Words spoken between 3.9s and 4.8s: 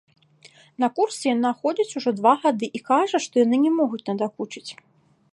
надакучыць.